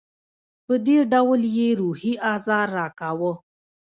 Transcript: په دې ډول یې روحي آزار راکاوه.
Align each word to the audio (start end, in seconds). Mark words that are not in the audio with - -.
په 0.65 0.73
دې 0.85 0.97
ډول 1.11 1.41
یې 1.57 1.67
روحي 1.81 2.13
آزار 2.33 2.67
راکاوه. 2.79 3.31